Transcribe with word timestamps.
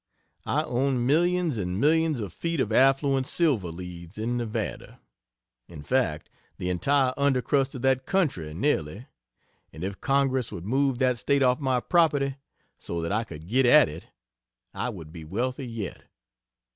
I 0.47 0.63
own 0.63 1.05
millions 1.05 1.59
and 1.59 1.79
millions 1.79 2.19
of 2.19 2.33
feet 2.33 2.59
of 2.59 2.71
affluent 2.71 3.27
silver 3.27 3.67
leads 3.67 4.17
in 4.17 4.35
Nevada 4.35 4.99
in 5.67 5.83
fact 5.83 6.27
the 6.57 6.71
entire 6.71 7.13
undercrust 7.17 7.75
of 7.75 7.83
that 7.83 8.07
country 8.07 8.51
nearly, 8.55 9.05
and 9.71 9.83
if 9.83 10.01
Congress 10.01 10.51
would 10.51 10.65
move 10.65 10.97
that 10.97 11.19
State 11.19 11.43
off 11.43 11.59
my 11.59 11.79
property 11.79 12.37
so 12.79 12.99
that 13.03 13.11
I 13.11 13.23
could 13.23 13.45
get 13.47 13.67
at 13.67 13.87
it, 13.87 14.07
I 14.73 14.89
would 14.89 15.11
be 15.11 15.23
wealthy 15.23 15.67
yet. 15.67 16.01